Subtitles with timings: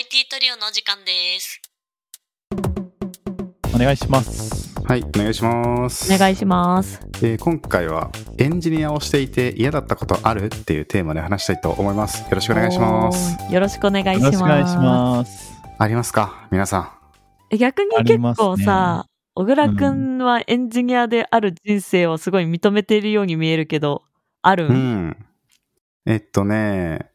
[0.00, 1.60] IT トリオのお時間です。
[3.74, 4.72] お願いします。
[4.82, 6.10] はい、お願いします。
[6.10, 7.00] お願いします。
[7.16, 12.22] えー今回はエンジニアをしていて嫌だったことあるっていうテーマで話したいと思います。
[12.22, 13.52] よろしくお願いします。
[13.52, 14.24] よろしくお願いしよます。
[14.24, 15.52] ろしくお願いします。
[15.78, 16.48] ありますか？
[16.50, 16.98] 皆さ
[17.50, 19.04] え逆に結構さ、
[19.34, 24.04] 小倉くんはエンジニアである人生をすごい認めているように見えるけど、
[24.40, 24.70] ある？
[24.70, 24.72] ん。
[24.72, 25.16] うん。
[26.06, 27.10] えっとね、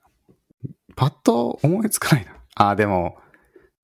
[0.95, 2.34] パッと思いつかないな。
[2.56, 3.18] あー、でも、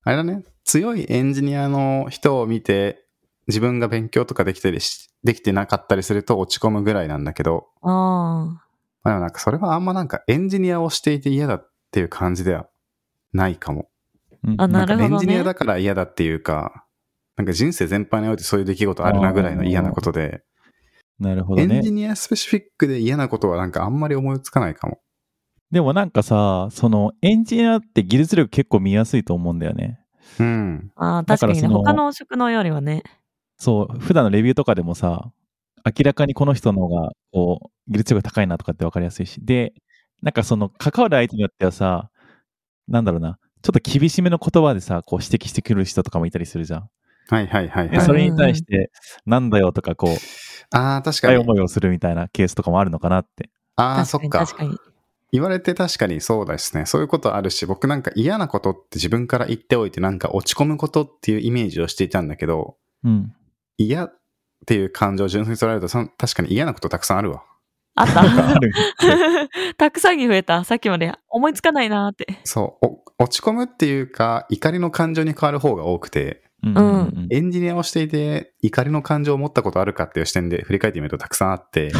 [0.04, 0.44] あれだね。
[0.64, 3.06] 強いエンジニアの人を見て、
[3.48, 8.62] 自分が勉強とかできたりし、できてなかったりすると落ち込むぐらいなんだけど、あ
[9.04, 12.68] まあ、でもなんかそれはあんまなんかエンジニアをしていて嫌だっていう感じでは
[13.34, 13.90] ないかも。
[14.44, 16.86] うんあなるほどエンジニアだから嫌だっていうか、
[17.36, 20.44] なんか人生全般においてそういう出来事あるなぐらいの嫌なことで、
[21.20, 21.92] なるほどねエンジ。
[21.92, 25.00] ニアスペシフィックで嫌なことはなんかあんまり思いつかないかも。
[25.72, 30.00] でもなんかさ、そのエンジニアって技術力結構見やすいと思うんだよね。
[30.40, 30.92] うん。
[30.96, 31.68] ああ、確かにね。
[31.68, 33.04] 他の職のよりはね。
[33.58, 35.32] そう、普段のレビューとかでもさ、
[35.86, 39.40] 明らかにこの人の方が、こう、技術力高いなとかって分かりやすいし。
[39.46, 39.74] で、
[40.22, 42.10] なんかその関わる相手によってはさ、
[42.88, 46.90] なんだろうな、ちょっと厳しめの言葉でさ、こう指摘してくる人とかもいたりするじゃん。
[47.30, 47.90] はいはいはいはい。
[47.90, 48.92] でそれに対して、
[49.26, 50.12] なんだよとか、こう、
[50.72, 51.38] ああ、確かに。
[51.38, 53.50] 思いをするみたいなケースとかもあるのかなって。
[53.76, 54.46] ああ、そっか。
[54.46, 54.78] 確かに。
[55.32, 56.86] 言われて確かにそうですね。
[56.86, 63.34] そういうことあるし、僕なんか嫌なことって自分から言っておいてなんか落ち込むことっていうイメージをしていたんだけど、うん。
[63.78, 64.20] 嫌っ
[64.66, 67.44] ていう感情を純粋に捉えると、その確かに嫌なことたくさんあるわ。
[67.96, 68.74] あっあたる。
[69.78, 70.64] たくさんに増えた。
[70.64, 72.40] さっきまで思いつかないなーって。
[72.44, 81.98] そう、お落ち込むっていうか、怒りの感情に変わる方が多くて、うんうんエンジニアをしていて、怒りの感情を持ったことあるかっていう視点で振り返ってみるとたくさんあって、う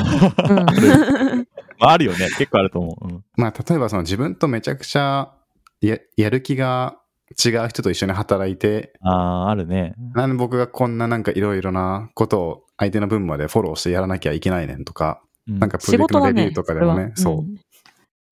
[0.54, 1.48] ん
[1.82, 2.30] まあ、あるよね。
[2.38, 3.08] 結構あると思う。
[3.08, 5.34] うんまあ、例えばその自分とめちゃくちゃ
[5.82, 6.98] ややる気が
[7.44, 9.96] 違う人と一緒に働いて、ああ、あるね。
[10.14, 17.46] なんで僕がこんななんかいろいろなことを相手の分までフォローしてやらなきゃいけないねんとか、うんなんかプロ仕ジェクトレビューとかでもね、それはそう、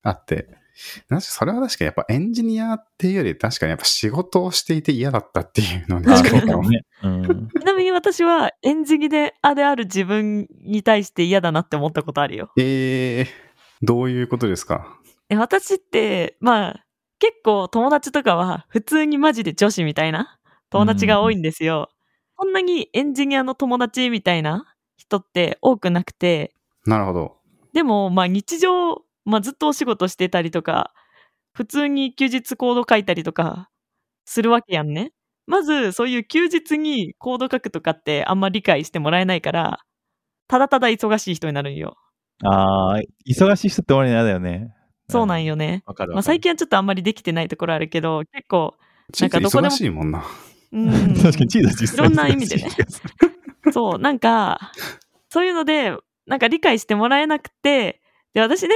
[0.04, 0.48] あって、
[1.10, 6.48] なんしそれは確かにやっぱエンジニアっていうより確かにやっぱ仕事をしていて嫌だったっていうのにあ近いかも。
[6.48, 6.82] そうかもね。
[7.04, 7.48] うん。
[7.60, 9.10] ちなみに私はエンジニ
[9.42, 12.52] アである自分に対して嫌だなって思ったことあるよ。
[12.58, 13.28] えー、
[13.82, 15.00] どういうことですか？
[15.30, 16.86] え私って、まあ、
[17.20, 21.90] 結構友達とかは普通にマジで女子みたいな友達が多いんですよ。
[22.38, 24.66] そんなにエンジニアの友達みたいな
[24.98, 26.54] 人って多くなくて、
[26.86, 27.38] なるほど。
[27.74, 30.94] でも、まあ日常、まあずっとお仕事してたりとか、
[31.54, 33.70] 普通に休日コード書いたりとか
[34.26, 35.12] するわけやんね。
[35.48, 39.80] まず、そういう休日にコード書くとかってあんま理解してもらえないから、
[40.48, 41.98] ただただ忙しい人になるんよ。
[42.44, 44.74] ああ、忙しい人って俺嫌だよね。
[45.10, 45.84] そうなんよね。
[45.86, 46.14] わかるわかる。
[46.16, 48.76] まあ最近はちょっとあんまりできてないところあるけど、結構、
[49.20, 50.24] なんかどこでも忙しいもんな。
[50.72, 51.14] うん。
[51.22, 52.70] 確かにチーズ実際いろんな意味でね
[53.72, 54.72] そう、なんか、
[55.30, 55.96] そういうので、
[56.28, 58.02] なんか理解してもらえなくて、
[58.34, 58.76] で、私ね、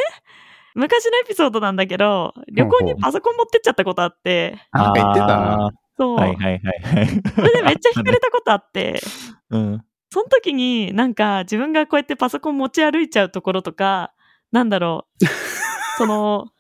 [0.75, 5.71] 昔のエピソードなんだけど、旅行にパソコン持ってっちゃったことあって、あなんか言ってたな。
[5.97, 7.07] そう、はいはいはいはい。
[7.07, 8.99] それでめっちゃ惹かれたことあって、
[9.51, 9.85] うん。
[10.13, 14.13] その時になんか自分がこうやってパソコン持ち歩いちゃうところとか、
[14.51, 15.25] なんだろう、
[15.97, 16.51] その、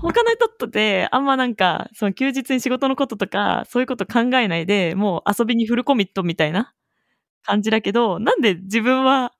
[0.00, 6.74] 他の人とであんまなんか、その休日に仕事のこととか、そういうこと考えないで、もう遊びにフルコミットみたいな
[7.44, 9.32] 感じだけど、なんで自分は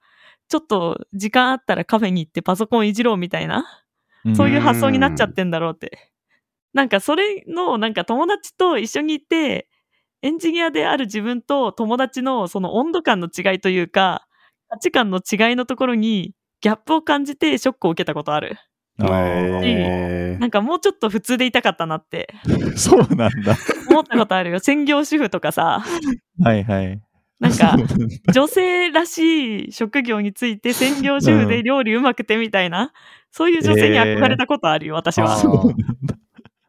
[0.46, 3.64] ちょっと時間あったらカフェに行ってパソコンいじろうみたいな、
[4.36, 6.12] そういう発想になっちゃってんだろうって。
[6.72, 9.68] なんかそれの、なんか友達と一緒にいて、
[10.24, 14.26] エンジニアである自分と友達のその温度感の違いというか、
[14.70, 18.56] 価値観の違いのところにギャップを感じてショックを受けたことある。
[18.96, 22.32] なんかもうちょっと普通でいたかったなって
[22.74, 23.54] そうなんだ。
[23.90, 24.60] 思ったことあるよ。
[24.60, 25.84] 専業主婦とかさ、
[26.42, 27.02] はいはい。
[27.38, 27.76] なんか
[28.32, 32.94] 女性らしい職業について専業主婦で料理うまくてみたいな、
[33.30, 35.40] そういう女性に憧れたことあるよ、私はあー。
[35.40, 35.76] そうなん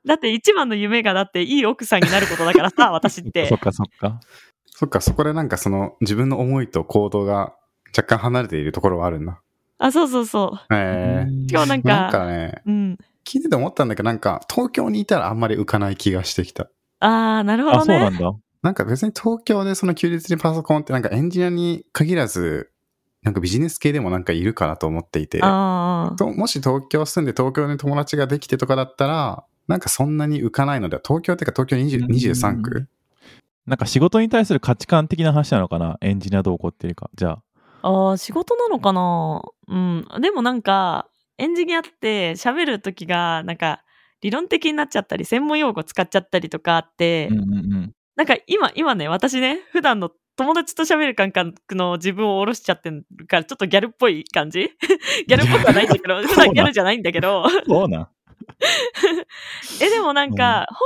[0.05, 0.13] だ。
[0.13, 3.59] だって一番の夢がだっていい奥さんになることだからさ、 私ってそっ。
[3.59, 4.19] かそっか。
[4.65, 7.55] そっか、そこでなんかその自分の思いと行動が
[7.97, 9.41] 若干離れているところはあるんだ。
[9.77, 10.73] あ、そうそうそう。
[10.73, 12.97] えー、今日なんなんか、かね、うん。
[13.25, 16.69] 聞いてて思ったんだけど、なんか東京にいたらあんまり浮かない気がしてきた。
[16.99, 17.85] あー、なるほあ、どね。
[17.85, 18.31] そうなんだ。
[18.61, 22.71] なんか別に東京でその休日にパソコンってなんかエンジニアに限らず、
[23.21, 32.87] なんかビジネス系でもなんかいるかなと思っていて、あーともし東京住んで東京に友達ができてとかだったら、なんかそんなに浮かないのでは、東京っていうか東京20 23区？
[33.65, 35.97] なんか仕事に対する価値観的な話なのかな？
[36.01, 37.09] エンジニアどうこうっていうか。
[37.15, 37.39] じゃ
[37.81, 37.87] あ。
[37.87, 39.41] ああ、仕事なのかな？
[39.67, 40.07] うん。
[40.21, 41.07] でもなんか、
[41.37, 43.81] エンジニアって喋るときが、なんか、
[44.21, 47.91] 理論的になっちゃったり、専門用語使っちゃったりとかあって、うんうんうん。
[48.15, 54.69] なんか今、今ね、私ね、普段の友達と喋る感覚の自分を下ろしちゃってるから、ちょっとギャルっぽい感じ？
[55.27, 58.07] ギャルっぽくはないんだけど、普段ギャルじゃないんだけど、そうなん。
[59.81, 60.77] え、でもなんか、本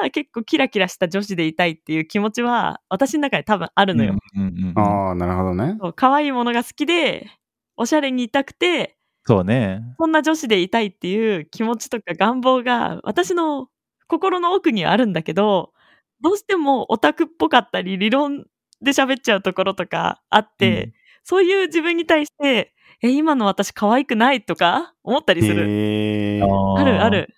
[0.00, 4.14] 当は結構キラキラした女子でいたいっていう気持ちは、私の中で多分あるのよ。
[4.34, 4.78] うんうんうんうん。
[4.78, 5.78] ああ、なるほどね。
[5.94, 7.30] 可愛いものが好きで、
[7.76, 9.82] おしゃれにいたくて、そうね。
[9.98, 13.68] そんな女子でいたいっていう気持ちとか願望が、私の
[14.08, 15.72] 心の奥にはあるんだけど、
[16.20, 18.46] どうしてもオタクっぽかったり、理論
[18.80, 20.92] で喋っちゃうところとかあって、
[21.24, 22.72] そういう自分に対して、
[23.02, 24.94] え、今の私可愛くないとか？
[25.02, 25.68] 思ったりする。
[25.68, 26.40] へえ。
[26.42, 27.10] ーあるあ。
[27.10, 27.34] る。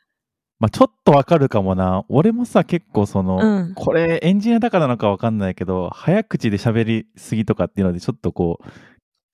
[0.61, 2.05] まあちょっとわかるかもな。
[2.09, 8.65] 俺もさ、結構その、うんこれエンジニアだからなのかわかんないけど、早口で喋りすぎとかっていうので、ちょっとこう、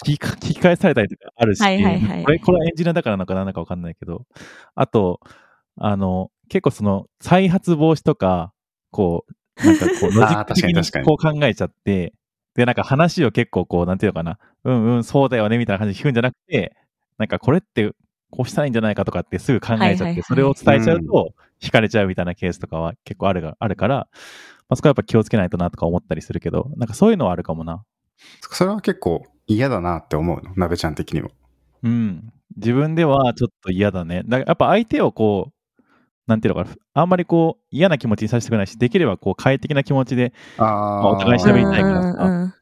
[0.04, 4.26] 聞き聞き返されたりとかあるし、はいはいはいこれ、これはエンジニアだからなのかなんだかわかんないけど、
[4.74, 5.20] あと、
[5.76, 8.52] あの、結構その、再発防止とか、
[8.90, 9.24] こ
[9.62, 12.12] う、なんかこう、 ロジック的にこう考えちゃって、
[12.54, 16.76] で、なんか話を結構こう、なんていうのかな、うんうん、そうだよね、みたいな感じで聞くんじゃなくて、
[17.18, 17.92] なんかこれって、
[18.30, 24.06] こうしたらいいんじゃないかとかってすぐ考えちゃって、はいはいはいそれを伝えちゃうと、惹かれちゃうみたいなケースとかは結構あるがあるから、ま
[24.70, 27.84] あ、そこはやっぱ気をつけないとなとか思ったりするけど、なんかそういうのはあるかもな。
[28.50, 31.30] それは結構嫌だなって思うの、鍋ちゃん的にも。
[31.82, 32.32] うん。
[32.56, 34.22] 自分ではちょっと嫌だね。
[34.24, 35.53] だからやっぱ相手をこう、
[36.26, 41.08] なんていうのかな、あんまりこう嫌な気持ちにさせてくれないし、できればこう快適な気持ちで、ああ。
[41.08, 42.54] お互い喋りたいからさ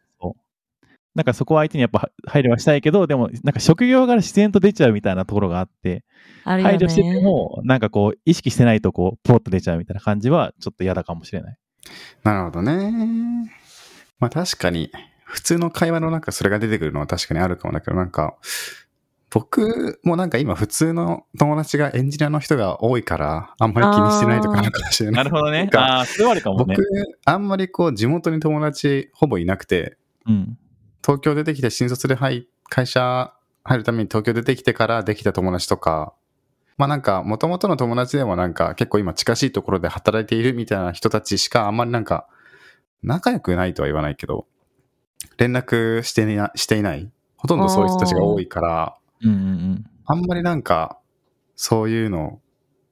[1.15, 6.05] なんかそこは相手にやっぱ配慮はしたいけど、でもなんか職業柄自然と出ちゃうみたいなところがあって、ね。
[6.45, 11.57] 配慮してても、なんかこう意識してないとこう、ポロッと出ちゃうみたいな感じはちょっと嫌だかもしれない。
[12.23, 13.51] なるほどね。
[14.19, 14.91] まあ確かに、
[15.25, 18.37] 普通の会話の中それが出てくるのは確かにあるかもだけど、なんか、
[19.35, 25.25] 僕もなんか今普通の友達がエンジニアの人が多いから、あんまり気にしてないとかなのかもしれない。
[25.25, 25.69] なるほどねなん。
[25.71, 26.77] かああー、それはあるかも僕ね。、
[27.25, 29.97] あんまりこう地元に友達ほぼいなくて、
[30.27, 30.59] うん。
[31.03, 33.33] 東京出てきて新卒で入会社
[33.65, 36.13] 入るために東京出てきてからできた友達とか、
[36.77, 42.29] まあなんか元々の友達でもなんか結構今近しいところで働いているみたいな人たちしかあんまりなんか
[43.03, 44.47] 仲良くないとは言わないけど、
[45.39, 47.11] 連絡していなしていない。
[47.39, 49.41] ほとんどそういう人たちが多いから、うんうんう
[49.75, 49.85] ん。
[50.05, 50.99] あんまりなんか
[51.57, 52.41] そういうの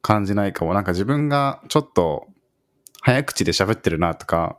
[0.02, 0.74] 感じないかも。
[0.74, 2.26] なんか自分がちょっと
[3.02, 4.58] 早口で喋ってるなとか、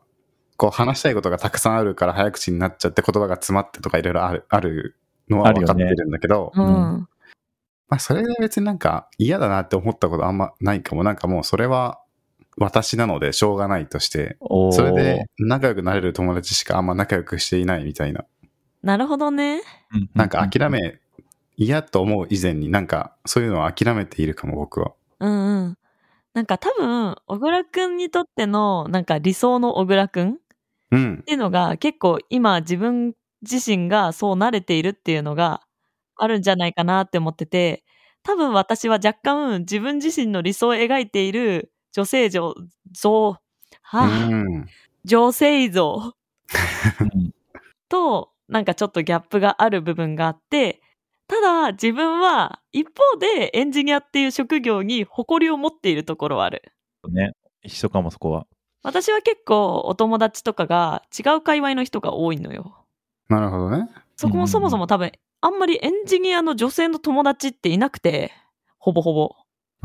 [0.58, 4.96] こう話したいことがたくさんあるから早口になっちゃって言葉が詰まってとかいろいろあるある
[5.30, 6.66] のは分かってるんだけど、うん。
[6.66, 7.08] うん
[7.92, 11.04] まあそれで別になんか嫌だなって思ったことあんまないかも。
[11.04, 12.00] なんかもうそれは
[12.58, 14.38] 私なのでしょうがないとして、
[14.72, 18.24] それで仲良くなれる友達しかあんま仲良くしていないみたいな。
[18.82, 19.62] なるほどね。
[19.94, 21.01] うんなんか諦め、
[21.62, 24.94] 嫌と思う以前になんかそういうのは諦めているかも僕は。
[25.20, 25.78] うんうん。
[26.34, 30.36] なんか多分、小倉くんにとっての、なんか理想の小倉くんっ
[30.92, 31.24] うん。
[31.24, 33.14] ていうのが結構今自分
[33.44, 35.62] 自身がそう慣れているっていうのが
[36.16, 37.84] あるんじゃないかなって思ってて、
[38.24, 42.56] 多分私は若干自分自身の理想を描いている女性像、
[42.92, 43.40] 像、は
[43.94, 44.66] あ、うん。
[45.06, 46.14] 女性像
[47.00, 47.32] う ん
[47.90, 50.82] となんかちょっとギャップがある部分があって、
[51.32, 56.62] ただ自分は一方でエンジニアっていう職業に誇りを持っているところはある。
[57.10, 57.32] ね。
[57.64, 58.48] 一緒かも、そこは。
[58.84, 62.76] 私は結構お友達とかが違う界隈の人が多いのよ。
[63.30, 63.88] なるほどね。
[64.18, 68.34] そこもそもそも多分、あんまりエンジニアの女性の友達っていなくて、
[68.78, 69.34] ほぼほぼ。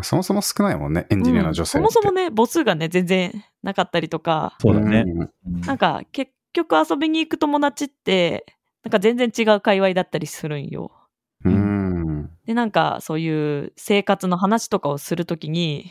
[0.03, 1.85] そもそも少ないもんね、エンジニアの女性って。
[1.85, 5.05] うんそもそもね、母数がね、全然なかったりとか、そうだね。
[5.65, 8.47] なんか結局遊びに行く友達って、
[8.83, 10.91] なんか全然違う界隈だったりするんよ。
[11.53, 12.31] うん。
[12.47, 15.91] で、なんかそういう生活の話とかをするときに、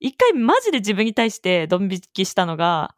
[0.00, 2.94] 一回マジで自分に対してドン引きしたのが、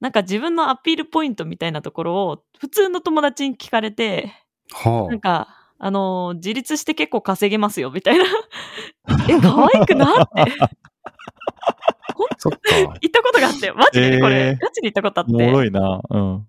[0.00, 4.32] なんか自分のアピールポイントみたいなところを普通の友達に聞かれて、
[4.72, 8.24] はなんか、あのー自立して結構稼げますよ、みたいな。
[9.28, 10.46] え、可愛くなってあ。
[12.38, 12.58] そっか。
[12.76, 15.32] 言ったことがあって、マジでねこれ、えーガチで言ったことあって。
[15.34, 16.00] おもろいな。
[16.08, 16.46] うん。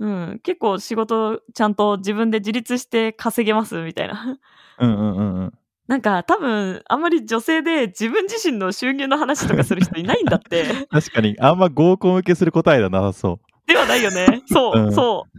[0.00, 4.38] うん、結構仕事ちゃんと自分で自立して稼げます、みたいな。
[4.78, 5.54] うんうんうんうん。
[5.88, 10.64] なんか多分、あんまり女性で自分自身の収入の話とかする人いないんだって。
[10.90, 14.42] 確かに、あんま合コン受けする答えだな、そではないよね。
[14.48, 15.38] そう、うんそう。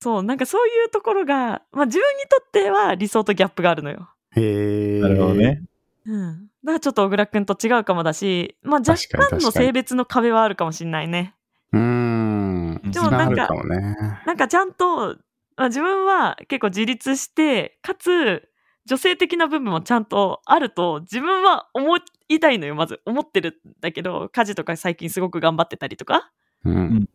[0.00, 4.08] そう、なんかそういうところが、まあ自分にとっては理想とギャップがあるのよ。
[4.34, 4.98] へえ。
[4.98, 5.02] う。
[5.02, 5.62] なるほどね。
[6.04, 6.50] うん。
[6.64, 11.34] だからちょっと小倉くんと違うかもだし、まあ若干の性別の壁はあるかもしんないね。
[11.72, 12.80] うーん。
[12.90, 13.96] でもなんかるかもね。
[14.26, 15.16] なんかちゃんと、
[15.56, 18.50] まあ、自分は結構自立して、かつ、
[18.86, 21.96] 女性的な部分もちゃんとあると自分は思
[22.28, 26.32] いたいのよまず思ってるんだけど家事とか最近すごく頑張ってたりとか
[26.64, 27.08] うん。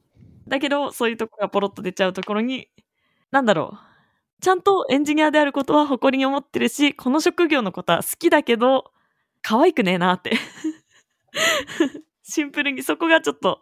[0.47, 2.69] だけどそういうところがポロッと出ちゃうところに
[3.31, 8.91] なんだろうちゃんとエンジニアであることは誇りに思ってるしこの職業のことは好きだけど
[9.41, 10.37] 可愛くねえなって
[12.23, 13.59] シンプルにそこがちょっと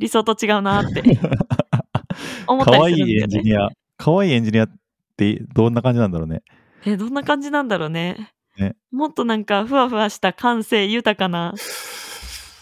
[0.00, 1.02] 理想と違うなって
[2.48, 3.68] 思った可愛いりするんだよねエンジニア。
[3.98, 4.70] 可愛いエンジニアっ
[5.16, 6.42] てどんな感じなんだろうね。
[6.86, 11.54] えどんな感じなんだろうねねもっとなんかふわふわした感性豊かな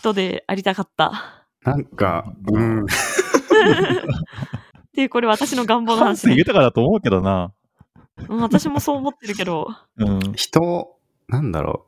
[0.00, 2.83] 人でありたかったなんか、うん。
[2.85, 2.87] っ
[4.92, 7.52] ていうこれ私の願望の感性話ね、豊かだと思うけどな。
[8.28, 10.33] うん私もそう思ってるけどうん。
[10.35, 10.97] 人、
[11.28, 11.88] なんだろう。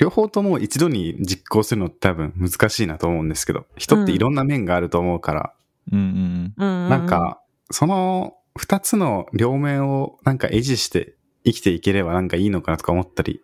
[0.00, 5.54] 両方とも一度に実行するのって多分難しいなと思うんですけど、人っていろんな面があると思うから、
[5.92, 6.54] うん。
[6.56, 13.42] なんか、その二つの両面をなんか維持して生きていければなんかいいのかなとか思ったり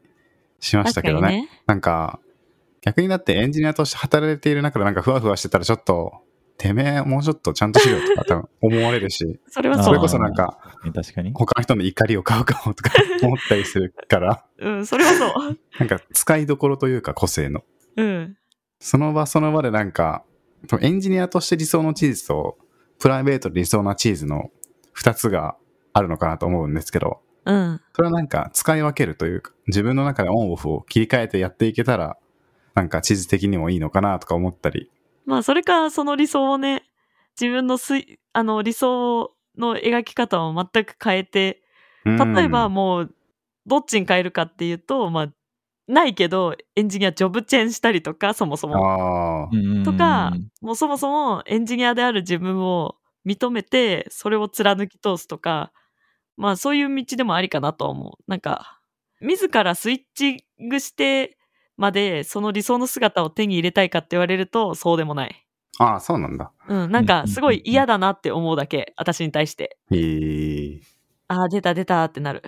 [0.58, 1.42] しましたけどね。
[1.42, 1.48] ね。
[1.66, 2.20] なんか、
[2.80, 6.22] 逆にだってエンジニアとして働いている中でなんかふわふわしてたらちょっと、
[6.58, 10.92] てめえもうちょっとちゃんとしろよとか多分思われるし、 それはそれこそなんかうん。
[10.92, 11.32] 確かに。
[11.34, 12.90] 他の人の怒りを買うかもとか
[13.22, 17.64] 思ったりするから、うんそれはそう なんか使いどころというか個性の。
[17.96, 18.36] うん
[18.78, 20.22] その場その場でなんか、
[20.80, 22.58] エンジニアとして理想のチーズと、
[22.98, 24.50] プライベートで理想なチーズの
[24.92, 25.56] 二つが
[25.92, 32.18] あるのかなと思うんですけど、うんそれはなんか使い分けるというか、自分の中でオンオフを切り替えてやっていけたら、
[32.74, 34.90] なんか地図的にもいいのかなとか思ったり。
[35.26, 36.84] まあそれかその理想をね
[37.38, 41.62] 自分のすいあの理想の描き方を全く変えて
[42.04, 43.14] うん例えばもう
[43.66, 45.32] どっちに変えるかっていうとまあ
[45.88, 49.48] ないけどエンジニアジョブチェンしたりとかそもそも。
[49.84, 55.72] とかもうそもそもエンジニアである自分を認めてそれを貫き通すとか
[56.36, 58.30] まあそういう道でもありかなとは思う。
[58.30, 58.80] なんか
[59.20, 61.35] 自らスイッチングして
[61.76, 65.46] までその理想の姿を手に入れたいかって言われるとそうでもない
[65.78, 66.52] ああ、そうなんだ。
[66.68, 69.78] うん、なんかすごい嫌だなって思うだけ、私に対して。
[69.90, 70.80] へえ。
[71.28, 72.42] ああ、出た出たってなる。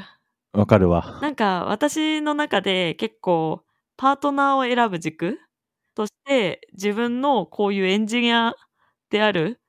[0.53, 1.19] わかるわ。
[1.21, 3.63] なんか私の中で結構
[3.97, 5.39] パートナーを選ぶ軸
[5.95, 8.55] として自分のこういうエンジニア
[9.11, 9.61] である、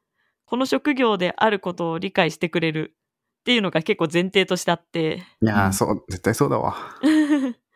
[0.45, 2.95] この職業であることを理解してくれる
[3.41, 5.23] っていうのが結構前提としてあって。
[5.41, 6.75] いやー、うんそう、絶対そうだわ。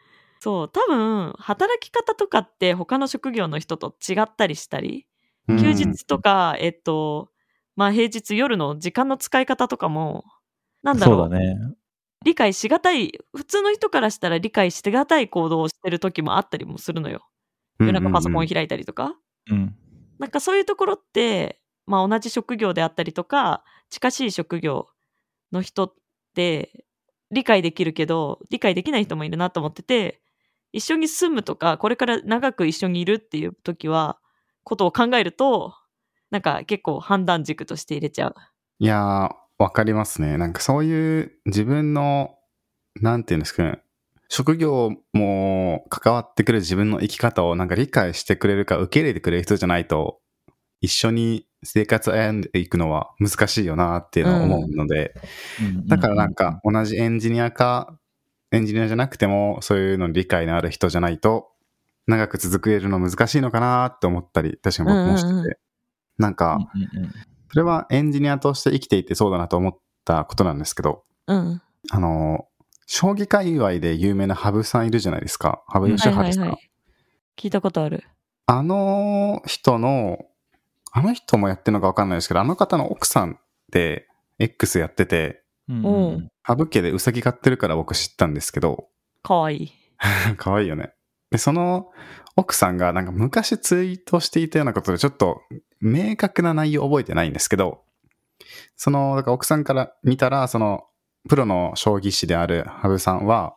[0.43, 5.07] そう、多分働き方とかって他の職業の人と違ったりしたり、
[5.47, 7.29] うん休日とか、えっと、
[7.77, 10.25] まあ平日夜の時間の使い方とかも、
[10.81, 11.55] なんだろうそうだね。
[12.25, 17.25] 理解しがたい、普通の人からしたら理解してがたい行動をしてる時もあったりもするのよ。
[17.79, 19.15] 夜中パソコン開いたりとか。
[19.49, 19.73] うん。
[20.19, 24.89] なんかそういうところって、まあ同じ職業であったりとか、近しい職業
[25.53, 25.93] の人っ
[26.35, 26.85] て
[27.31, 30.22] 理解できるけど、理解できない人もいるなと思ってて、
[30.73, 34.19] 一緒に住むとか、これから長く一緒にいるっていう時は、
[34.63, 35.75] ことを考えると、
[36.31, 38.35] なんか結構判断軸として入れちゃう。
[38.79, 40.37] いやー、わかりますね。
[40.37, 42.35] なんかそういう自分の、
[43.01, 43.83] なんていうんですかね、
[44.29, 50.19] 職業も関わってくる自分の生き方をなんか理解してくれるか受け入れてくれる人じゃないと、
[50.81, 55.13] 一緒に生活を歩んでいくのは難しいよなっていうのを思うので、
[55.85, 57.99] だからなんか、同じエンジニアか、
[58.53, 61.49] エンジニアじゃなくてもそういうのに理解のある人じゃないと、
[62.07, 65.31] 長く続けるの難しいのかなって思ったり、確かに僕もしてて。
[65.31, 65.57] うんうんう
[66.19, 67.11] なんか、うんうんうん
[67.53, 71.61] それはエンジニアとして生きていてそうだなと思ったことなんですけど、うん。
[71.91, 72.47] あの、
[72.87, 75.63] 将棋界隈で有名な羽生さんいるじゃないですか。
[75.67, 76.57] 羽生善治さん。
[77.37, 78.03] 聞いたことある。
[78.47, 80.17] あの人の、
[80.91, 83.37] あの人もやってるのかわかんないですけど、あの方の奥さん
[83.71, 84.07] で
[84.39, 88.89] X やってて、うんおううん羽生家でウサギ飼ってるから僕知ったんですけど、
[89.21, 89.71] かわいい。
[90.37, 90.93] 可愛いよね。
[91.31, 91.89] で、その
[92.35, 95.41] 奥さんがなんか昔ツイートしていたようなことでちょっと
[95.79, 97.83] 明確な内容覚えてないんですけど、
[98.75, 100.83] その、だから奥さんから見たら、その、
[101.29, 103.55] プロの将棋士である羽生さんは、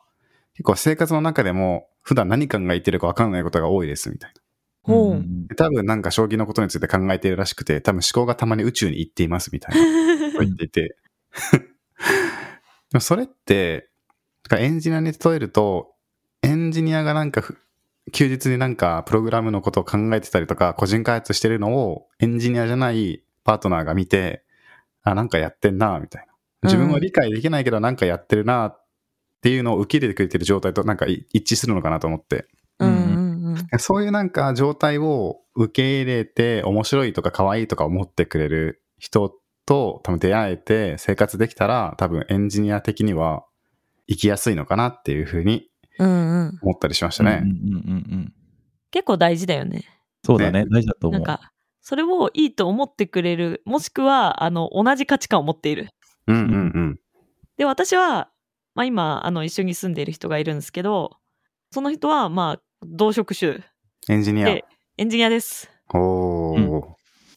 [0.55, 4.41] 結構生活の中でも普段何考えてるか分かんないことが多いですみたいな。
[4.83, 10.33] ほううん多分なんか将棋のことについて考えているらしくて、多分思考がたまに宇宙に行っていますみたいな。
[10.39, 10.97] と言っていて。
[12.93, 13.91] でもそれって、
[14.59, 15.95] エンジニアに例えると、
[16.43, 17.59] エンジニアがなんかふ
[18.13, 24.45] 休日になんかプログラムのことを考えてたりとか、個人開発してるのをエンジニアじゃないパートナーが見て、
[25.03, 26.33] あ、なんかやってんな、みたいな。
[26.63, 28.85] 自分は理解できないけどなんかやってるな、っ
[29.43, 32.47] ていうのを受け入れてくれてる状態となんかい一致するのかなと思って。
[33.79, 39.33] そういうなんか状態を受け入れて面白いとか可愛いとか思ってくれる人
[39.67, 43.45] と多分出会えて生活できたら多分エンジニア的には
[44.09, 45.69] 生きやすいのかなっていうふうに
[45.99, 46.59] うんうん。
[46.63, 47.41] 思ったりしましたね。
[47.43, 48.35] うんうんうんうん。
[48.91, 49.85] 結構大事だよね。
[50.25, 50.67] そうだね。
[50.71, 51.21] 大事だと思う。
[51.21, 55.89] なんか、それをいいと思ってくれる、もしくは、あの、同じ価値観を持っている。
[56.27, 57.01] うんうんうん。
[57.57, 58.31] で、私は、
[58.75, 61.17] まあ今、あの、一緒に住んでいる人がいるんですけど、
[61.71, 63.61] その人は、まあ、同職種
[64.09, 64.65] エンジニアで。、
[64.99, 65.71] エンジニアです。
[65.95, 66.83] おー。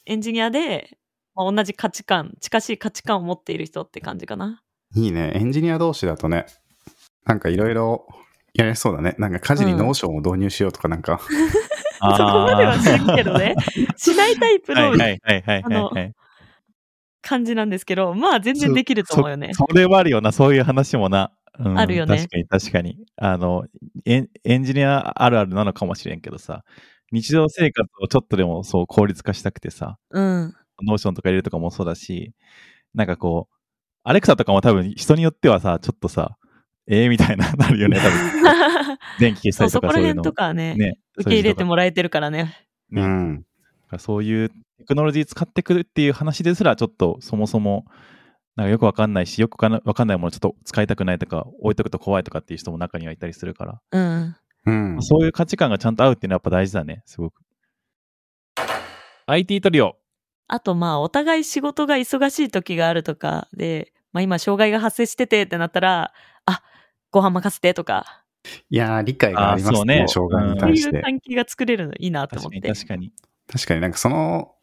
[0.06, 0.98] エンジニアで、
[1.40, 4.62] まあ、同じ価値観、近しい価値観を持っている人って感じかな。
[4.94, 5.32] いいね。
[5.36, 6.46] エンジニア同士だとね、
[7.26, 8.06] なんかいろいろ
[8.54, 9.16] やれそうだね。
[9.18, 11.22] なんか家事に Notion を導入しようとかなんか、
[12.02, 13.56] あ ーそこまではしないけどね。
[13.96, 15.92] しないタイプの。
[17.22, 19.54] 感じなんですけど、まあ全然できると思うよね。
[19.54, 21.32] そ それはあるよな、そういう話もな。
[21.58, 22.98] うんあるよね確かに確かに。
[23.18, 23.66] あの
[24.06, 26.64] エン、エンジニアあるあるなのかもしれんけどさ、
[27.12, 30.54] 日常生活をちょっとでもそう効率化したくてさ、うん。
[30.84, 32.34] Notion とか入れるとかもそうだし、
[32.94, 33.56] なんかこう、
[34.04, 36.38] Alexa とかも多分人によってはさ、ちょっとさ、
[36.88, 38.98] ええみたいな、 なるよね、多分。
[39.20, 40.34] 電気消したそう、そりとかそういうのこら辺と。
[40.34, 42.56] かはね、ね、受け入れてももらえてるからね。
[42.90, 43.46] ねうん。
[43.98, 44.56] そういうテ
[44.86, 47.86] クノロジー使ってくるっていう話ですら、ちょっとそもそも、
[48.56, 54.36] なんかよくわかんないし、よくわかんなわかんないものちょっと使いたくないとか、置いとくと怖いとかっていう人も中にはいたりするから、うん。
[54.66, 54.98] うん。
[55.02, 57.42] そういう価値観がちゃんと合うっていうのはやっぱ大事だね、すごく。
[59.28, 59.96] IT トリオ。
[60.50, 66.12] あとまあ、お互い仕事が忙しい時があるとかで、まあ今、障害が発生しててってなったら、
[66.46, 66.64] あ、
[67.12, 68.24] ご飯任せてとか、
[68.70, 70.98] いやー、理解がありますね、あー障害にそうい対して。
[70.98, 72.80] う関係が作れるのいいなと思確かにって。
[72.80, 73.12] 確かに。
[73.48, 74.56] 確かになんかその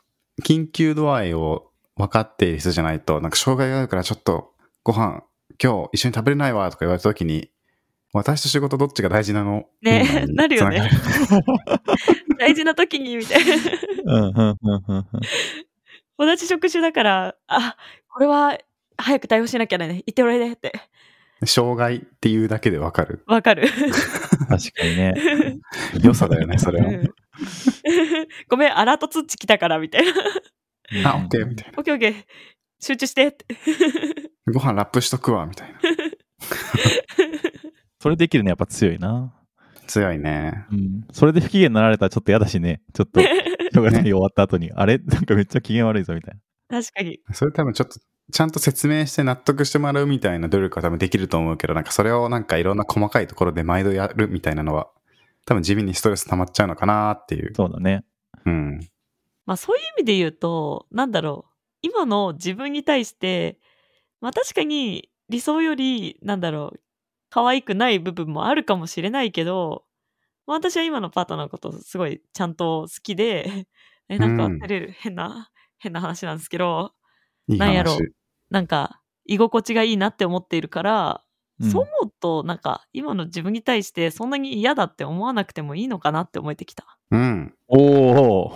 [0.42, 5.22] 緊急度合いを分かっている人じゃないと、なんか障害があるからちょっとご飯
[5.62, 7.50] 今日一緒に食べれないわとか言われた時に、
[8.12, 9.66] 私と仕事どっちが大事なの？
[9.82, 10.88] ねなるよね
[12.38, 13.54] 大事な時に、みたいな。
[14.04, 15.06] うん、うん、うん、うん。
[16.18, 17.76] うん同じ職種だから、あ、
[18.08, 18.58] これは
[18.96, 20.72] 早く対応しなきゃね、言っておられでって。
[21.44, 23.22] 障害っていうだけで分かる。
[23.26, 23.68] わかる。
[24.48, 25.14] 確かにね。
[26.02, 26.88] 良さだよね、それは。
[26.88, 27.14] うん
[28.48, 30.02] ごめん、アラート通知来たから、みたい
[31.02, 31.12] な。
[31.12, 32.14] あ、オッケーみたいオッケーオッケー。
[32.80, 33.44] 集中してって。
[34.46, 34.52] な。
[34.54, 35.78] ご飯ラップしとくわ、みたいな。
[38.00, 39.34] それできるのやっぱ強いな。
[39.86, 40.66] 強いね。
[40.70, 41.06] うん。
[41.12, 42.82] それで不機嫌になられたらちょっと嫌だしね。
[42.92, 43.20] ちょっと、
[43.76, 44.98] 人がね、終わった後に、あれ？
[45.04, 46.34] なんかめっちゃ機嫌悪いぞみたい
[46.70, 46.80] な。
[46.80, 47.20] 確かに。
[47.32, 48.00] それ多分ちょっと、
[48.32, 54.88] ちゃんと説明して納得してもらうみたいな努力は多分できると思うけど、なんかそれをなんかいろんな細かいところで毎度やるみたいなのは、
[55.44, 57.54] 多分地味にストレス溜まっちゃうのかなっていう。
[57.54, 58.04] そうだね。
[58.44, 58.80] うん。
[59.46, 61.52] まあそういう意味で言うと、なんだろう。
[61.82, 63.60] 今の自分に対して、
[64.20, 66.80] まあ確かに理想より、なんだろう、
[67.30, 69.85] 可愛くない部分もあるかもしれないけど、まあ
[70.46, 73.66] 私は今のパートナーのことすごいちゃんと好きで、
[74.08, 76.92] え、なんかうん照れる、変な、変な話なんですけど、
[77.48, 78.12] いいなんやろ話。
[78.50, 81.22] なんか居心地がいいなって思っているから、
[81.58, 86.98] うんそう思うと、なんか今の自分に対してそんなに嫌だって思わなくてもいいのかなって思えてきた。
[87.10, 87.54] うん。
[87.66, 88.52] おお。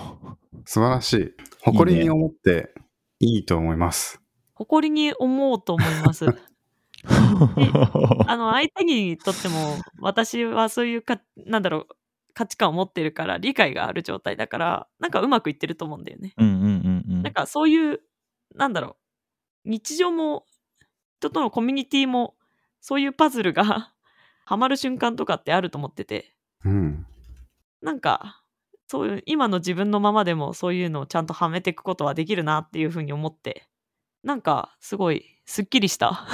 [0.66, 1.32] 素晴らしい。
[1.62, 2.74] 誇りに思って
[3.18, 4.20] いいと思います。
[4.52, 6.26] 誇りに思おうと思います。
[7.06, 11.86] あの、相手にとっても、私はそういうか、なんだろう、
[12.34, 16.34] 価値観を持ってるから、理解がある状態だから、なんかうまくいってると思うんだよね。
[16.36, 17.22] うんうんうんうん。
[17.22, 18.00] なんかそういう、
[18.54, 18.96] なんだろ
[19.64, 20.44] う、日常も、
[21.18, 22.34] 人とのコミュニティも、
[22.80, 23.92] そういうパズルが
[24.46, 26.34] ハマる瞬間とかってあると思ってて、
[26.64, 27.06] うん。
[27.82, 28.42] なんか、
[28.86, 33.68] そういう、今の自分のままでもそういうのをちゃんとはめていくことはできるなっていうふうに思って、
[34.22, 36.26] なんか、すごい、すっきりした。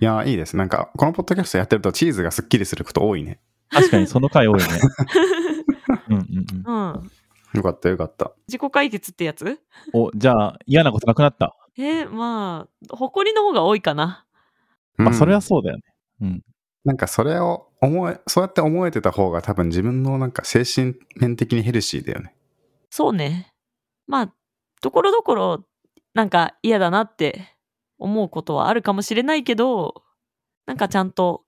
[0.00, 0.56] いやー、いいです。
[0.56, 3.40] なんか、このポッドキャストやってるとチーズがスッキリすること多いね。
[3.70, 4.64] 確かにその回多いね。
[6.10, 6.90] うんうんうん。
[6.94, 7.10] うん。
[7.54, 8.32] よかったよかった。
[8.48, 9.60] 自己解決ってやつ？
[9.92, 11.54] お、じゃあ嫌なことなくなった？
[11.78, 14.26] えーまあ、誇りの方が多いかな。
[14.96, 15.82] まあ、うんそれはそうだよね。
[16.20, 16.42] うん。
[16.84, 22.34] なんかそれを思え、そうやって思えてた方が多分自分のなんか精神面的にヘルシーだよね。
[22.90, 23.52] そうね。
[24.06, 24.34] まあ、
[24.80, 25.64] ところどころ、
[26.14, 27.48] なんか嫌だなって
[27.98, 30.02] 思うことはあるかもしれないけど、
[30.66, 31.44] なんかちゃんと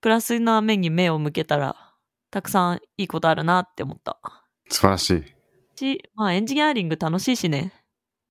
[0.00, 1.94] プラスな面に目を向けたら、
[2.30, 4.18] たくさんいいことあるなって思った。
[4.68, 5.22] 素晴らしい。
[5.76, 7.72] し、まあエンジニアリング楽しいしね。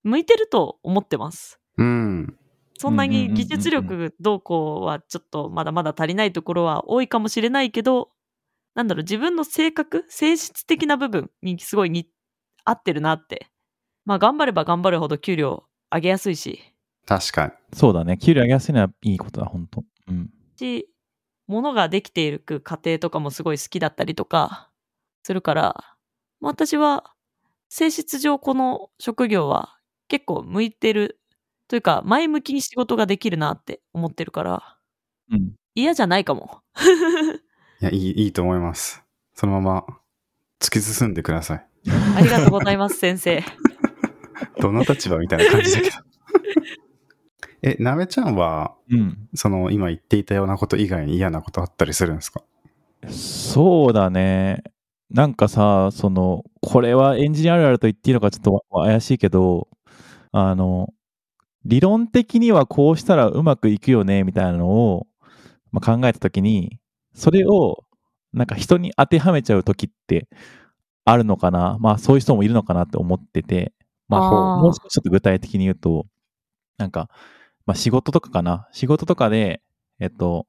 [0.04, 1.60] 向いてると思ってます。
[1.78, 2.38] うん。
[2.78, 8.10] そんなに技術力どうこうはちょっとまだまだ足りないところは多いかもしれないけど、
[8.74, 12.10] なんだろう、自分の性格、性質的な部分にすごいに
[12.64, 13.48] 合ってるなって。
[14.06, 16.62] まあ頑張れば頑張るほど給料上げやすいし、
[17.06, 17.52] 確かに。
[17.74, 18.18] そうだね。
[18.18, 20.30] 給料上げやすいのはいいことだ、本当うん。
[20.58, 20.90] し、
[21.48, 24.70] 物ができている過程とかもすごい好きだったりとか
[25.24, 25.76] するから、
[26.40, 27.14] まあ私は
[27.70, 29.78] 性質上この職業は
[30.08, 31.20] 結構向いてる
[31.68, 34.78] というか前向きに仕事ができるなって思ってるから、
[35.32, 35.54] うん。
[35.76, 36.62] 嫌じゃないかも。
[37.82, 39.04] いや、いい、いいと思います。
[39.34, 40.02] そのまま
[40.60, 41.66] 突き進んでください。
[42.16, 43.44] ありがとうございます、先生。
[44.60, 45.96] どの立場みたいな感じだけど。
[47.64, 49.30] え、なべちゃんは、うん。
[49.36, 52.44] その今言っていたようなこと以外に嫌なことあったりするんですか？
[53.10, 54.64] そうだね。
[55.10, 59.68] なんかさ、その、これはエンジニアあるあると言っていいのかちょっと怪しいけど、
[60.32, 60.94] あの、
[61.66, 65.08] 理論的にはこうしたらうまくいくよね、みたいなのを、
[65.72, 66.80] まあ、考えたときに、
[67.14, 67.84] それを、
[68.34, 70.28] なんか人に当てはめちゃうときって
[71.06, 71.78] あるのかな？
[71.82, 73.74] まあそういう人もいるのかなって思ってて、
[74.20, 76.06] まあもう少しちょっと具体的に言うと、
[76.78, 77.10] なんか、
[77.66, 78.68] まあ仕事とかかな。
[78.72, 79.62] 仕事とかで、
[80.00, 80.48] えっと、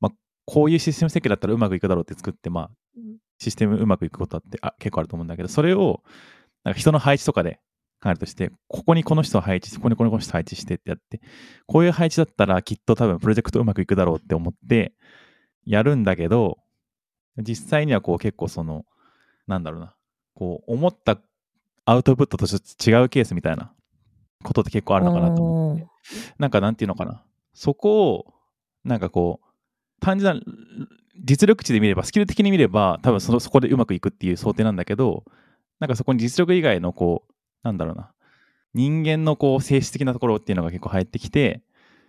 [0.00, 0.12] まあ
[0.44, 2.70] こういうシステム設計だったらうまくいくだろうって作って、まあ
[3.38, 6.02] システムうまくいくことってあ結構あると思うんだけど、それを
[6.64, 7.58] なんか人の配置とかで
[8.02, 11.20] 考えるとして、ここにこの人を配置して、ここにこの人を配置してってやって、
[11.66, 14.92] こういう配置だったらきっと多分プロジェクトうまくいくだろうって思って
[15.64, 16.58] やるんだけど、
[17.38, 18.84] 実際にはこう結構その、
[19.46, 19.94] なんだろうな、
[20.34, 21.18] こう思った
[21.84, 23.72] アウトプットとちょっと違うケースみたいな
[24.42, 25.86] ことって結構あるのかなと思って。
[26.38, 27.22] なんかなんていうのかな。
[27.54, 28.34] そこを、
[28.84, 29.46] なんかこう、
[30.00, 30.40] 単純な
[31.22, 35.24] 実力値で見れば、スキル的に見れば、多分そのそこでうまくいくっていう想定なんだけど、
[35.78, 38.12] なんかそこに実力以外のこう、なんだろうな、
[38.74, 41.62] 人間のこう、性質的なところっていうのが結構入ってきて、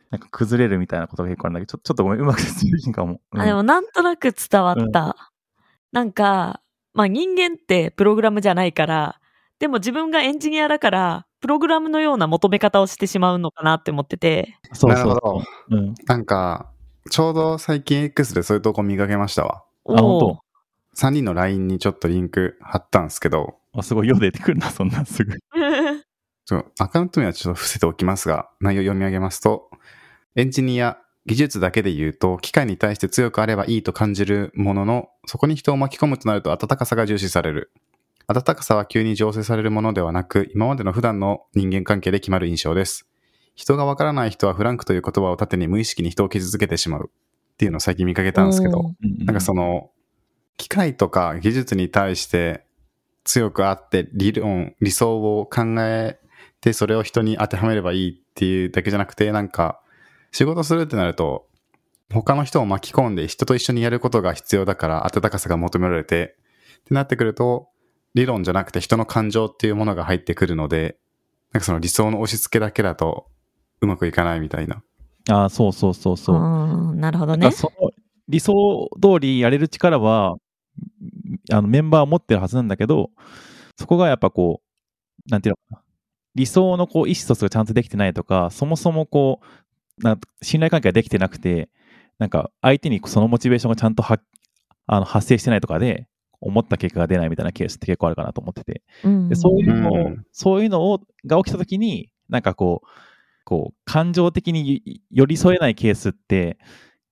[0.09, 3.21] なんか崩れるみたいなことが結構あるんだけど、ちょちょっとごめん、うまく説明できんかも。
[3.31, 5.31] うんあ、でもなんとなく伝わった。
[5.91, 6.61] なんか、
[6.93, 9.20] まあ人間ってプログラムじゃないから、
[9.61, 14.57] でも自分がエンジニアだから、プログラムのような求め方をしてしまうのかなって思ってて。
[14.73, 15.77] そうそうなるほそう。
[15.77, 15.93] うん。
[16.07, 16.71] なんか、
[17.11, 19.63] ちょうど最近 X でそういうとこ見かけましたわ。
[19.85, 20.39] おあ、本
[20.97, 25.37] 3人の LINE にちょっとリンク貼ったんですけど、当あ、すごい、よう出てくるな、そんなんすぐ。
[26.45, 29.69] ちょアカウント名はちょっと伏せておきますが、内容読み上げますと、
[30.35, 30.97] エンジニア、
[31.27, 37.71] 技術だけで言うと、機械に対して強くあればいいと感じるものの、そこに人を巻き込むとなると温かさが重視される。
[38.31, 43.05] 温かさは急に醸成されるものではなく、今までの普段の人間関係で決まる印象です。
[43.55, 47.11] 人がわからない人はフランクという言葉を盾に無意識に人を傷つけてしまう。
[47.11, 49.91] っていうのを最近見かけたんですけど、うんなんかその、
[50.57, 52.65] 機械とか技術に対して
[53.23, 56.19] 強くあって理論、理想を考え
[56.61, 59.81] てそれを人に当てはめればいいっていうだけじゃなくて、なんか
[60.31, 61.47] 仕事するってなると、
[62.13, 66.35] 他の人を巻き込んで人と一緒にやることが必要だから温かさが求められて、
[66.81, 67.69] ってなってくると、
[68.13, 70.97] 理論じゃなくて人の感情っていうものが入ってくるので、
[71.53, 73.27] なんかその理想の押し付けだけだと
[73.81, 74.83] うまくいかないみたいな。
[75.29, 76.35] あ、そうそうそうそう。
[76.35, 77.51] うんなるほどね。
[77.51, 77.91] その
[78.27, 80.37] 理想通りやれる力は
[81.51, 83.11] あのメンバーは持ってるはずなんだけど
[83.77, 84.61] そこがやっぱこ
[85.27, 85.83] うなんていうのかな
[86.35, 91.69] 理想のこう意思疎通がちゃんとできてないとかそもそもこうなん信頼関係ができてなくて
[92.19, 94.19] なんか相手にそのモチベーションがちゃんとは
[94.87, 96.07] あの発生してないとかで
[96.41, 102.87] 思った結果が出ないみたいなケースって結構あるかなと思っててうんでそういうのを、うんそういうのをが起きたときに、なんかこう、
[103.43, 106.57] こう、感情的に寄り添えないケースって、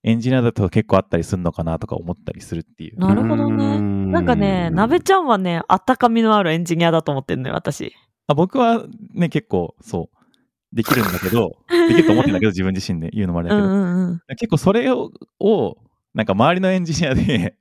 [0.04, 3.00] エンジニアだと結構あったりするのかなとか思ったりするっていう。
[3.00, 3.80] なるほどね。
[3.80, 7.94] なんかね、なべちゃんはね、あったかみのあるエンジニアだと思ってんのよ、私。
[8.28, 11.58] あ僕はね、結構、そう、できるんだけど、
[11.89, 14.22] できると思ってんだけど、自分自身で言うのもあれだけど、うんうんうん。
[14.38, 15.78] 結構それを、を
[16.13, 17.58] なんか周りのエンジニアで、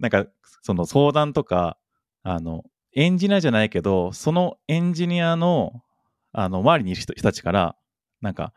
[0.00, 0.26] なんか
[0.62, 1.76] その相談とか、
[2.22, 5.82] あの、エンジニアじゃないけど、そのエンジニアの、
[6.32, 7.76] あの、周りにいる人人たちから、
[8.20, 8.52] なんか、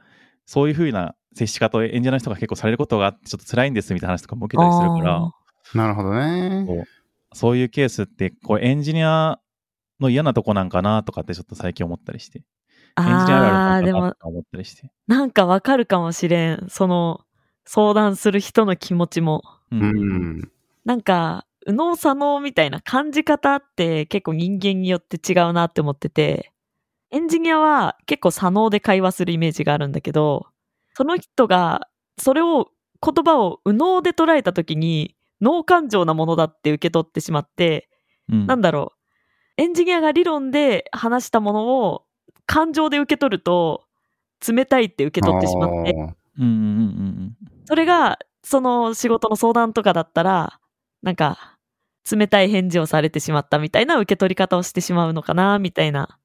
[0.45, 5.32] そういう風な接し方をエンジニアの人が結構されることがあって、ちょっと辛いんですみたいな話とかも受けたりするからあ、
[5.74, 6.86] なるほどね。
[7.34, 9.39] そういうケースって、こう、エンジニア
[10.00, 12.43] の嫌なとこなんかなとかってちょっと最近思ったりして、
[12.98, 14.91] エンジニアあるあるのかなと、か思ったりして。
[15.08, 16.67] なんかわかるかもしれん。
[16.69, 17.21] その、
[17.65, 19.41] 相談する人の気持ちも。
[19.71, 20.52] ううん。
[20.86, 26.52] なんか、右脳左脳みたいな感じ方って結構人間によって違うなって思ってて、
[27.12, 30.48] エンジニアは結構左脳で会話するイメージがあるんだけど、
[30.95, 31.88] その人が、
[32.19, 32.69] それを、
[33.06, 37.89] 言葉を右脳で捉えた時に、脳感情なものだって受け取ってしまって、
[38.32, 38.48] うん。
[38.48, 38.93] なんだろ
[39.58, 39.62] う。
[39.62, 42.04] エンジニアが理論で話したものを
[42.45, 43.84] 感情で受け取ると、
[44.48, 47.38] 冷たいって受け取ってしまって、うんうんうん。
[47.65, 50.60] それが、その仕事の相談とかだったら、
[51.06, 51.60] なんか、
[52.12, 56.18] 冷たい返事をされてしまったみたいな受け取り方をしてしまうのかな、みたいな。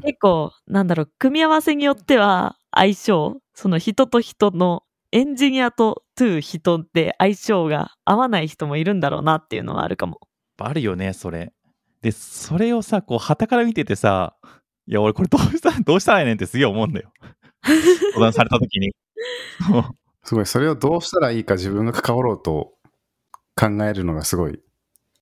[0.00, 10.20] 結構、なんだろう、組み合わせによっては相性、その人と人の、エンジニアとトゥー人って相性が合わない人もいるんだろうなっていうのはあるかも。
[10.58, 11.52] あるよね、それ。
[12.02, 14.36] で、それをさ、こう、旗から見ててさ、
[14.86, 17.10] いや、俺これどうしたら、どうしたらいいねんってすげえ思うんだよ。
[18.14, 18.92] 相談された時に。
[20.22, 22.75] すごい、それをどうしたらいいか自分が関わろうと
[23.56, 24.60] 考えるのがすごい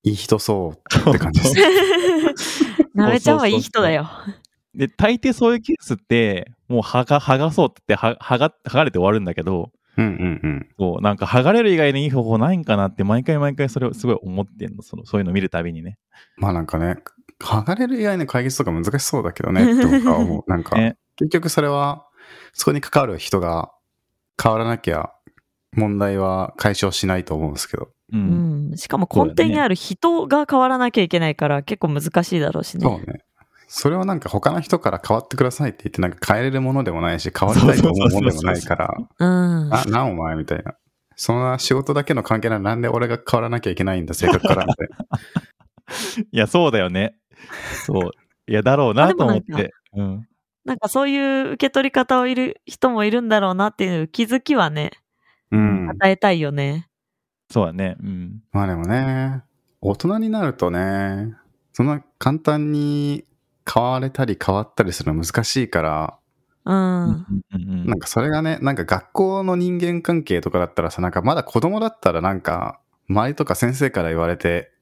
[0.02, 1.48] いい人そうって感じで
[2.36, 2.64] す。
[2.94, 4.08] なべちゃんはいい人だよ。
[4.74, 10.68] で、大抵そういうケースって、もう剥が、剥がそうって言って、は剥が、剥がれて終わるんだけど、うんうんうん。
[10.76, 14.82] こう、なんか剥がれる以外にいい方法ないんかなって、毎回毎回それをすごい思ってんの。
[14.82, 15.98] その、そういうの見るたびにね。
[16.36, 16.96] まあなんかね、
[17.40, 20.50] 剥がれる以外の解決とか難しそうだけどね、って僕は思う。
[20.50, 22.06] なんか、 ね結局それは、
[22.52, 23.70] そこに関わる人が
[24.42, 25.13] 変わらなきゃ、
[25.74, 27.84] 問題は解消しないと思うんですけど。
[28.12, 28.16] う。
[28.16, 28.76] うんん。
[28.76, 32.82] しかも根底にある人が変わらなきゃいけないから結構難しいだろうしね。
[32.82, 33.24] そうね。
[33.66, 39.74] それはなんか他の人から変わってくださいって言ってなんか変えれるものでもないし、変わりたいと思うものでもないから、うん。
[39.74, 40.74] あ、なお前みたいな。
[41.16, 45.18] そんな仕事だけの関係ならなんで俺が変わらなきゃいけないんだ、性格からみたいな。
[46.30, 47.16] いや、そうだよね。
[47.86, 48.10] そう。
[48.46, 49.72] いや、だろうなと思って。
[49.94, 50.28] うん。
[50.64, 54.92] なんかそういう受け取り方をいる人もいるんだろうなっていう気づきはね、
[55.54, 55.90] うん。
[55.90, 56.88] 与えたいよね。
[57.50, 57.96] そうだね。
[58.02, 58.42] うん。
[58.52, 59.42] まあでもね、
[59.80, 61.34] 大人になるとね、
[61.72, 63.24] そんな簡単に
[63.72, 66.18] 変われたり変わったりするの難しいから、
[66.66, 67.26] うん。
[67.86, 74.72] なんかそれがね、なんか学校の人間関係とかだったらさ、なんかまだ子供だったらなんか、周りとか先生から言われて、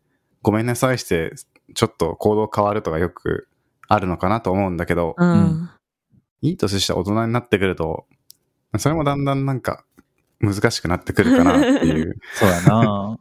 [0.43, 1.33] ごめんなさいして、
[1.75, 3.49] ちょっと行動変わるとかよく
[3.89, 5.33] あるのかなと思うんだけど、うん。
[5.33, 5.71] うん
[6.45, 8.07] いい年した大人になってくると、
[8.77, 9.85] それもだんだんなんか
[10.43, 12.17] 難しくなってくるかなっていう。
[12.35, 13.19] そうだな。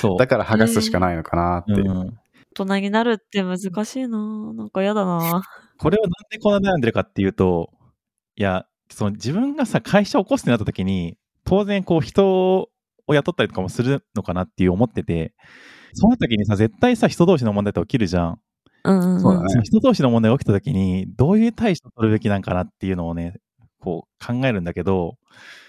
[0.00, 0.18] そう。
[0.18, 1.90] だから剥がすしかないのかなっていう。
[1.90, 2.18] うん、
[2.56, 4.18] 大人になるって難しいな
[4.54, 5.42] なんか嫌だな
[5.78, 7.70] これはなんでこんな悩んでるかっていうと、
[8.36, 12.68] いや、その自分がさ、会社を起こすってなった時に、当然こう人
[13.06, 15.34] を雇ったりとかもするのかなっていう思ってて、
[15.94, 18.40] その時にさ、絶対さ、人同士の問題って起きるじゃん。
[18.84, 19.20] うん。
[19.20, 23.34] そうだね人同士の問題が起きた時に、どういう対処を取るべきなんかなっていうのをね、
[23.84, 25.16] こう考えるんだけど、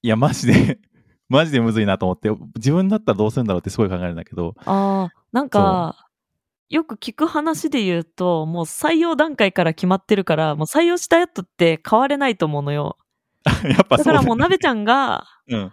[0.02, 0.80] いや、マジで、
[1.30, 6.08] マジでむずいなと思って、自分だったらどうするんだろうってすごい考えるんだけど、ああ、なんか、
[6.70, 12.98] よく聞く話で言うと、もう採用段階から決まってるから、もう採用したやつって変われないと思うのよ。
[13.46, 15.72] やっぱそうだよねだからもう、なべちゃんが、 うん。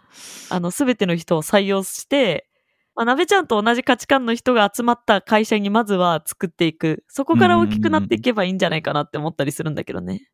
[0.51, 2.49] あの、すべての人を採用して、
[2.95, 7.05] まあ、なべちゃんと同じ価値観の人が集まった会社にまずは作っていく。
[7.09, 10.29] そこから大きくなっていけばいいんじゃないかなって思ったりするんだけどね。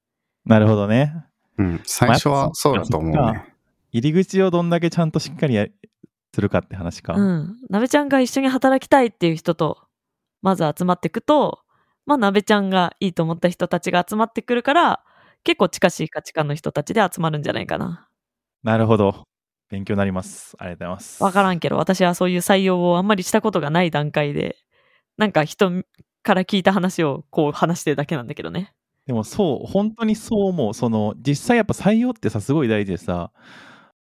[0.44, 1.14] なるほどね。
[1.58, 1.80] うん。
[1.84, 3.44] 最初はそうだと思うね。
[3.92, 5.66] 入り口をどんだけちゃんとしっかりや
[6.34, 7.14] するかって話か。
[7.14, 7.56] うん。
[7.68, 9.78] なべちゃんが一緒に働きたいっていう人と、
[10.42, 11.60] まず集まっていくと、
[12.06, 15.04] まあ、なべちゃんがいいと思った人たちが集まってくるから、
[15.44, 18.08] 結構近しい価値観の人たちで集まるんじゃないかな。
[18.62, 19.24] なるほど。
[19.68, 20.56] 勉強になります。
[20.58, 21.22] ありがとうございます。
[21.22, 24.56] わからんけど、私はそういう採用をあんまりしたことがない段階で、
[25.16, 25.70] なんか人
[26.22, 28.74] から聞いた話をこう話してるだけなんだけどね。
[29.08, 30.74] でもそう、本当にそう思う。
[30.74, 33.32] その、実際やっぱ採用ってさ、すごい大事でさ、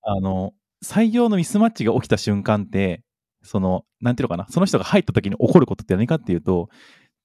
[0.01, 3.03] あの、採用のミスマッチが起きた瞬間って、
[3.43, 6.69] その、なんていうのかな、その人が入った時に起こることって何かっていうと、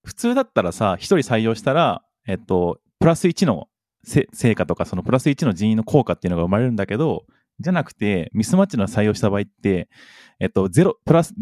[0.04, 3.68] 普通だったらさ、一人採用したら、えっと、プラス1の
[4.04, 7.26] せ成果とか、そのプラス1の人員の効果っていうのが生まれるんだけど、
[7.60, 9.88] じゃなくて、ミスマッチの採用した場合って、
[10.40, 11.36] えっと、ゼロ、プラス、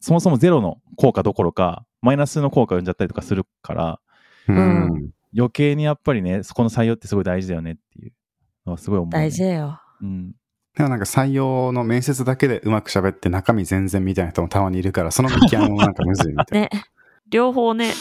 [0.00, 4.00] そもそもゼロの効果どころか、マイナスの効果を生んじゃったりとかするから、
[4.48, 5.10] うん。
[5.36, 8.12] 余計にやっぱりね、そこの採用ってすごい大事だよねっていう
[8.66, 9.18] のはすごい思う、ね。
[9.18, 9.80] 大事だよ。
[10.00, 10.32] うん。
[10.76, 16.70] でもなんか採用の面接だけでうまく喋って中身全然みたいな人もたまにいるから、その見極めもなんかむずいみたい ね。
[17.30, 17.88] 両方ね。
[17.88, 17.94] な。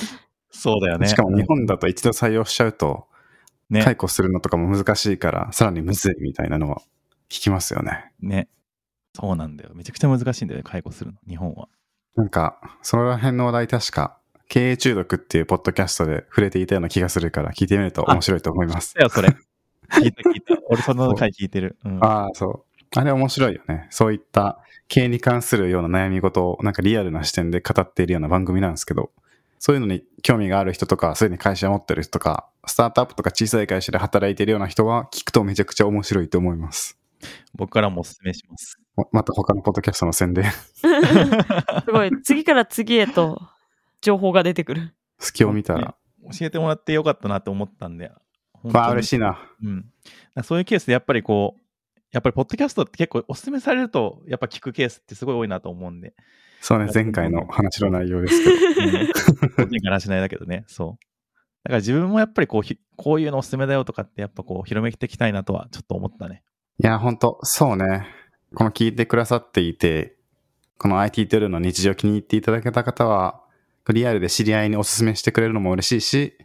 [0.50, 1.08] そうだよね。
[1.08, 3.08] しかも日本だと一度採用しちゃうと、
[3.70, 6.82] ね解雇するのとかも難しいから、さらにむずいみたいなのは
[7.30, 8.12] 聞きますよね。
[8.22, 8.48] ね。
[9.16, 9.72] そうなんだよ。
[9.74, 11.70] めちゃくちゃ難しいんだよね、解雇するの、日本は。
[12.16, 14.18] なんか、その辺の話題確か、
[14.50, 18.96] 経営中毒っていうポッドキャストで触れていたような気がするから、聞いてみると面白いと思います。
[18.96, 19.30] だよ、それ。
[19.90, 20.56] 聞いた聞いた。
[20.68, 21.78] 俺その回聞いてる。
[21.86, 22.04] うん。
[22.04, 22.74] ああ、そう。
[22.96, 23.88] あれ面白いよね。
[23.90, 29.12] そういった経営に関するような悩み事をなんかリアルな視点で語っているような番組なんですけど、
[29.60, 37.00] そういうのに興味がある人とか、すでに会社を持ってる人とか、スタートアップとか小さい会社で働いているような人は聞くとめちゃくちゃ面白いと思います。
[37.56, 38.78] 僕からもお勧めします。
[38.96, 40.86] ままた他のポッドキャストの宣伝、す
[41.92, 42.12] ごい。
[42.24, 43.42] 次から次へと
[44.04, 44.94] 情報が出てくる。
[45.20, 45.96] 隙を見たら、
[46.38, 48.12] 教えてもらってよかったなって思ったんで。
[48.64, 49.04] わあ、嬉い。
[49.04, 49.40] しいな。
[49.64, 49.86] うん。
[50.44, 51.62] そういうケースでやっぱりこう、
[52.12, 56.14] やっぱりポッドキャストって結構お勧めされると、やっぱ聞くケースってすごい多いなと思うんで。
[56.62, 58.56] そうね、前回の話の内容ですけど。
[58.56, 59.08] うん
[59.56, 61.04] 個人からしないだけどね、そう。
[61.64, 66.44] だから自分もやっぱりこうひ、こういうのおすすめだよとかって、やっぱこう、広めていきたいなとはちょっと思ったね。
[66.82, 68.08] いや、本当そうね。
[68.56, 70.18] この聞いてくださっていて、
[70.78, 73.43] この IT トゥルの日常気に入っていただけた方は、
[73.92, 76.38] リアルで知り合いにおすすめしてくれるのも嬉しいし、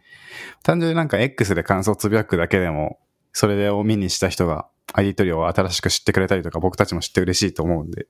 [0.63, 2.99] 単純になんか X で感想つぶやくだけでも、
[3.31, 8.07] それを見にした人が ID トリオを新しく知ってくれたりとか僕たちも知って嬉しいと思うんで、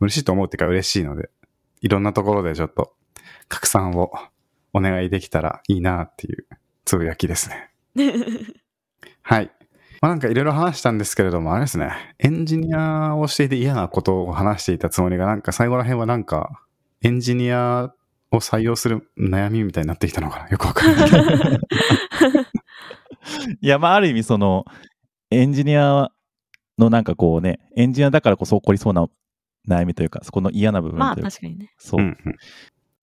[0.00, 1.30] 嬉しいと思うっていうか嬉しいので、
[1.80, 2.94] いろんなところでちょっと
[3.48, 4.12] 拡散を
[4.72, 6.46] お願いできたらいいなっていう
[6.84, 7.70] つぶやきですね。
[9.22, 9.50] はい。
[10.00, 12.14] まあなんかいろいろ話したんですけれども、あれですね。
[12.18, 16.62] エンジニアをしていて嫌なことを話していたつもりが、なんか最後ら辺はなんか、
[17.02, 17.92] エンジニア
[18.30, 20.48] を採用する悩みみたいになってきたのかな？
[20.48, 21.10] よくわかんない。
[23.60, 24.64] いや、まあ、ある意味、その、
[25.30, 26.10] エンジニア
[26.78, 29.06] のなんかこうね、エンジニアだからこそ起こりそうな
[29.68, 31.72] 悩みというか、そこの嫌な部分まあというか、確かにね。
[31.78, 32.36] そう、っうんうん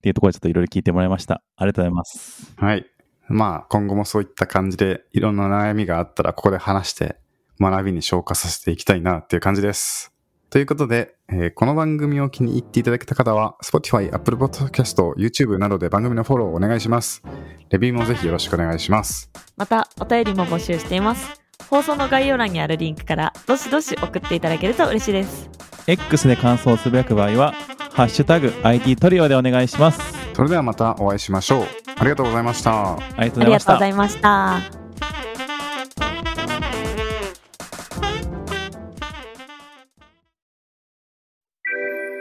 [0.06, 1.42] ていうところでちょっといろいろ聞いてもらいました。
[1.56, 2.54] ありがとうございます。
[2.58, 2.86] はい。
[3.28, 7.18] まあ今後もそういった感じでいろんな悩みがあったらここで話して
[7.60, 10.15] 学びに消化させていきたいなっていう感じです。
[10.50, 17.24] ということで、えーこの番組を気に入っていただけた方は Spotify、Apple Podcast、YouTube などで番組のフォローをお願いします。
[17.70, 19.30] レビューもぜひよろしくお願いします。
[19.58, 21.42] また、お便りも募集しています。
[21.70, 25.50] 放送の概要欄にあるリンクから、どしどし送っていただけると嬉しいです。
[25.88, 27.54] X で感想をつぶやく場合は、
[27.92, 30.00] ハッシュタグ IT トリオでお願いします。
[30.34, 31.66] それではまたお会いしましょう。
[31.98, 32.94] ありがとうございました。
[32.94, 34.85] ありがとうござありがとういました。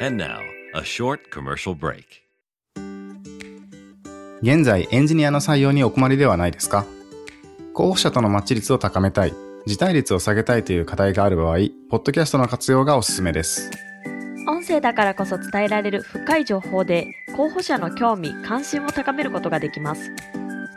[0.04, 0.40] And now,
[0.74, 2.04] a short commercial break.
[4.42, 6.84] 現在エンジニアの採用にお困りではないですか？
[7.72, 9.32] 候補者とのマッチ率を高めたい、
[9.64, 11.56] 辞退率を下げたいという課題がある場合、
[11.88, 13.70] ポッドキャストの活用がおすすめです。
[14.46, 20.12] 音声だからこそ伝えられる深い情報で候補者の興味関心を高めることができます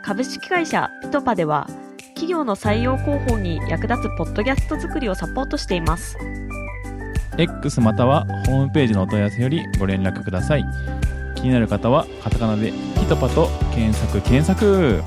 [0.02, 1.66] 株式会社ピトパでは
[2.14, 6.16] 企業の採用広報に役立つポッドキャスト作りをサポートしています
[7.38, 10.64] X またはホームページのお問い合わせよりご連絡ください。
[11.36, 15.02] 気になる方はカタカナでピトパと検索検索